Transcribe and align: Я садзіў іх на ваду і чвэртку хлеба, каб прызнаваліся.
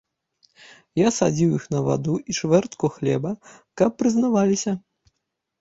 Я 0.99 1.09
садзіў 1.17 1.51
іх 1.57 1.67
на 1.75 1.83
ваду 1.87 2.15
і 2.33 2.37
чвэртку 2.39 2.91
хлеба, 2.97 3.35
каб 3.83 3.89
прызнаваліся. 4.01 4.71